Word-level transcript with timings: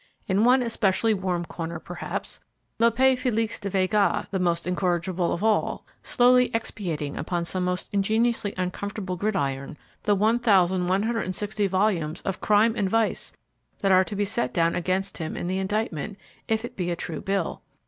In 0.27 0.43
one 0.43 0.63
especially 0.63 1.13
warm 1.13 1.45
corner, 1.45 1.77
perhaps, 1.77 2.39
Lope 2.79 2.97
Felix 3.19 3.59
de 3.59 3.69
Vega, 3.69 4.27
the 4.31 4.39
most 4.39 4.65
incorrigible 4.65 5.31
of 5.31 5.43
all, 5.43 5.85
slowly 6.01 6.49
expiating 6.55 7.15
upon 7.15 7.45
some 7.45 7.63
most 7.65 7.87
ingeniously 7.93 8.55
uncomfortable 8.57 9.15
gridiron 9.15 9.77
the 10.01 10.15
1,160 10.15 11.67
volumes 11.67 12.21
of 12.23 12.41
crime 12.41 12.73
and 12.75 12.89
vice 12.89 13.31
that 13.81 13.91
are 13.91 14.03
to 14.03 14.15
be 14.15 14.25
set 14.25 14.55
down 14.55 14.73
against 14.73 15.19
him 15.19 15.37
in 15.37 15.45
the 15.45 15.59
indictment, 15.59 16.17
if 16.47 16.65
it 16.65 16.75
be 16.75 16.89
a 16.89 16.95
true 16.95 17.21
bill. 17.21 17.61